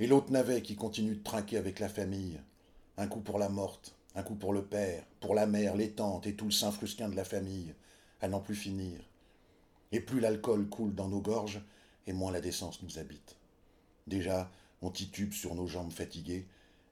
[0.00, 2.40] Et l'autre navet qui continue de trinquer avec la famille.
[2.96, 6.26] Un coup pour la morte, un coup pour le père, pour la mère, les tantes
[6.26, 7.74] et tout le saint frusquin de la famille,
[8.20, 9.00] à n'en plus finir.
[9.90, 11.60] Et plus l'alcool coule dans nos gorges,
[12.06, 13.36] et moins la décence nous habite.
[14.06, 14.50] Déjà,
[14.82, 16.46] on titube sur nos jambes fatiguées,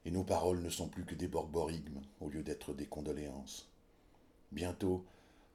[0.04, 3.68] et nos paroles ne sont plus que des borborigmes au lieu d'être des condoléances.
[4.50, 5.04] Bientôt,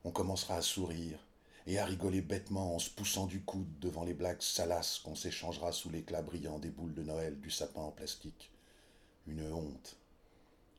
[0.04, 1.20] on commencera à sourire
[1.68, 5.72] et à rigoler bêtement en se poussant du coude devant les blagues salaces qu'on s'échangera
[5.72, 8.52] sous l'éclat brillant des boules de Noël du sapin en plastique.
[9.28, 9.98] Une honte.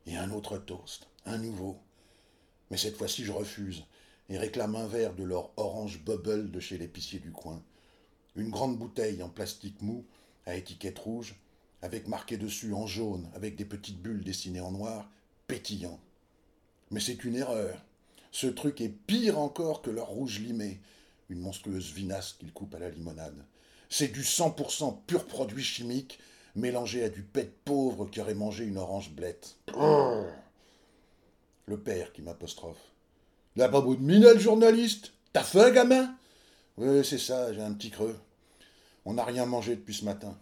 [0.05, 1.77] Et un autre toast, un nouveau.
[2.69, 3.85] Mais cette fois-ci, je refuse
[4.29, 7.61] et réclame un verre de leur orange bubble de chez l'épicier du coin.
[8.35, 10.05] Une grande bouteille en plastique mou,
[10.45, 11.35] à étiquette rouge,
[11.81, 15.09] avec marqué dessus en jaune, avec des petites bulles dessinées en noir,
[15.47, 15.99] pétillant.
[16.91, 17.83] Mais c'est une erreur.
[18.33, 20.81] Ce truc est pire encore que leur rouge limé,
[21.29, 23.45] une monstrueuse vinasse qu'ils coupent à la limonade.
[23.89, 26.17] C'est du 100% pur produit chimique,
[26.55, 29.57] mélangé à du pet pauvre qui aurait mangé une orange blette.
[31.67, 32.81] Le père qui m'apostrophe.
[33.55, 36.15] La pas beau de miner, le journaliste T'as faim, gamin
[36.77, 38.17] Oui, c'est ça, j'ai un petit creux.
[39.05, 40.35] On n'a rien mangé depuis ce matin.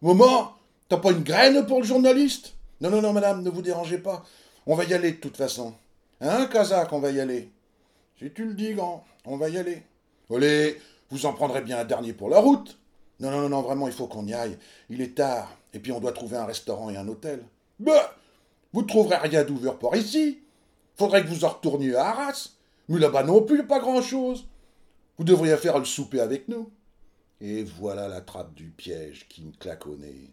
[0.00, 0.56] Maman,
[0.88, 2.54] t'as pas une graine pour le journaliste?
[2.80, 4.24] Non, non, non, madame, ne vous dérangez pas.
[4.64, 5.74] On va y aller de toute façon.
[6.20, 7.50] Hein, Kazakh, on va y aller.
[8.18, 9.82] Si tu le dis, grand, on va y aller.
[10.30, 12.78] Allez, vous en prendrez bien un dernier pour la route.
[13.20, 14.58] Non, non, non, vraiment, il faut qu'on y aille.
[14.90, 17.44] Il est tard, et puis on doit trouver un restaurant et un hôtel.
[17.78, 18.16] Bah
[18.72, 20.40] Vous trouverez rien d'ouvert par ici.
[20.96, 22.50] Faudrait que vous en retourniez à Arras.
[22.88, 24.46] Mais là-bas non plus, pas grand-chose.
[25.18, 26.70] Vous devriez faire le souper avec nous.
[27.40, 30.32] Et voilà la trappe du piège qui me nez.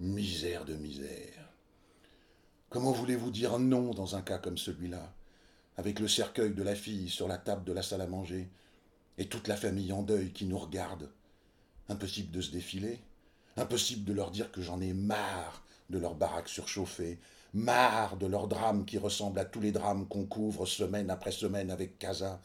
[0.00, 1.41] Misère de misère.
[2.72, 5.12] Comment voulez-vous dire non dans un cas comme celui-là,
[5.76, 8.48] avec le cercueil de la fille sur la table de la salle à manger,
[9.18, 11.10] et toute la famille en deuil qui nous regarde?
[11.90, 12.98] Impossible de se défiler,
[13.58, 17.18] impossible de leur dire que j'en ai marre de leur baraque surchauffée,
[17.52, 21.70] marre de leur drame qui ressemble à tous les drames qu'on couvre semaine après semaine
[21.70, 22.40] avec Casa,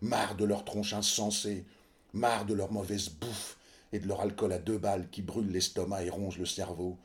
[0.00, 1.66] marre de leur tronche insensée,
[2.14, 3.58] marre de leur mauvaise bouffe
[3.92, 6.96] et de leur alcool à deux balles qui brûle l'estomac et ronge le cerveau,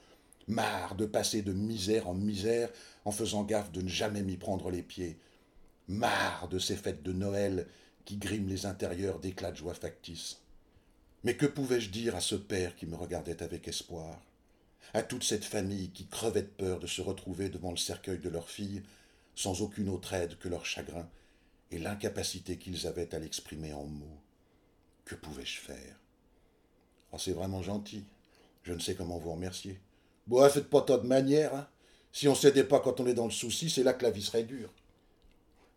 [0.51, 2.69] marre de passer de misère en misère
[3.05, 5.17] en faisant gaffe de ne jamais m'y prendre les pieds,
[5.87, 7.67] marre de ces fêtes de Noël
[8.05, 10.41] qui griment les intérieurs d'éclats de joie factices.
[11.23, 14.19] Mais que pouvais-je dire à ce père qui me regardait avec espoir,
[14.93, 18.29] à toute cette famille qui crevait de peur de se retrouver devant le cercueil de
[18.29, 18.83] leur fille,
[19.35, 21.07] sans aucune autre aide que leur chagrin
[21.71, 24.19] et l'incapacité qu'ils avaient à l'exprimer en mots
[25.05, 25.95] Que pouvais-je faire?
[27.13, 28.03] Oh, c'est vraiment gentil.
[28.63, 29.79] Je ne sais comment vous remercier.
[30.31, 31.53] Bon, faites pas tant de manière.
[31.53, 31.67] Hein.
[32.13, 34.21] Si on s'aidait pas quand on est dans le souci, c'est là que la vie
[34.21, 34.71] serait dure.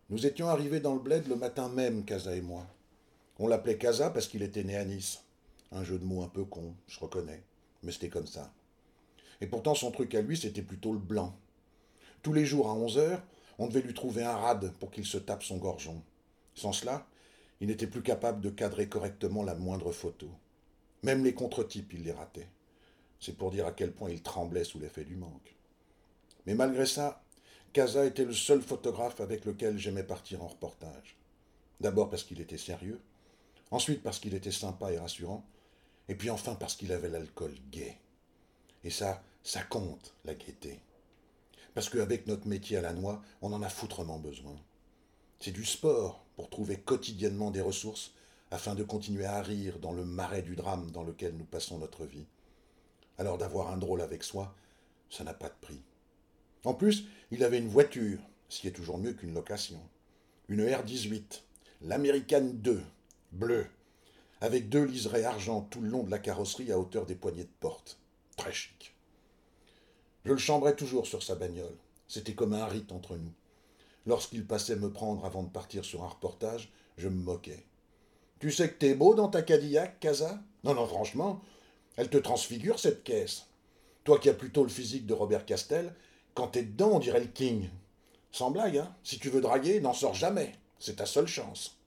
[0.09, 2.65] Nous étions arrivés dans le bled le matin même, Casa et moi.
[3.37, 5.19] On l'appelait Casa parce qu'il était né à Nice.
[5.73, 7.43] Un jeu de mots un peu con, je reconnais,
[7.83, 8.53] mais c'était comme ça.
[9.41, 11.35] Et pourtant, son truc à lui, c'était plutôt le blanc.
[12.23, 13.23] Tous les jours à 11 heures,
[13.59, 16.01] on devait lui trouver un rade pour qu'il se tape son gorgeon.
[16.53, 17.05] Sans cela,
[17.59, 20.29] il n'était plus capable de cadrer correctement la moindre photo.
[21.03, 22.47] Même les contre-types, il les ratait.
[23.25, 25.55] C'est pour dire à quel point il tremblait sous l'effet du manque.
[26.45, 27.23] Mais malgré ça,
[27.73, 31.17] Casa était le seul photographe avec lequel j'aimais partir en reportage.
[31.81, 33.01] D'abord parce qu'il était sérieux,
[33.71, 35.43] ensuite parce qu'il était sympa et rassurant,
[36.07, 37.97] et puis enfin parce qu'il avait l'alcool gai.
[38.83, 40.79] Et ça, ça compte, la gaieté.
[41.73, 44.55] Parce qu'avec notre métier à la noix, on en a foutrement besoin.
[45.39, 48.13] C'est du sport pour trouver quotidiennement des ressources
[48.51, 52.05] afin de continuer à rire dans le marais du drame dans lequel nous passons notre
[52.05, 52.27] vie.
[53.17, 54.53] Alors d'avoir un drôle avec soi,
[55.09, 55.81] ça n'a pas de prix.
[56.63, 59.79] En plus, il avait une voiture, ce qui est toujours mieux qu'une location.
[60.49, 61.41] Une R18,
[61.81, 62.81] l'American 2,
[63.31, 63.67] bleue,
[64.41, 67.53] avec deux liserés argent tout le long de la carrosserie à hauteur des poignées de
[67.59, 67.99] porte.
[68.35, 68.95] Très chic.
[70.25, 71.77] Je le chambrais toujours sur sa bagnole.
[72.07, 73.31] C'était comme un rite entre nous.
[74.05, 77.65] Lorsqu'il passait me prendre avant de partir sur un reportage, je me moquais.
[78.39, 80.39] Tu sais que t'es beau dans ta Cadillac, Casa?
[80.63, 81.41] Non, non, franchement,
[81.97, 83.45] elle te transfigure, cette caisse.
[84.03, 85.93] Toi qui as plutôt le physique de Robert Castel,
[86.33, 87.69] quand t'es dedans, dirait le king.
[88.31, 90.53] Sans blague, hein Si tu veux draguer, n'en sors jamais.
[90.79, 91.77] C'est ta seule chance.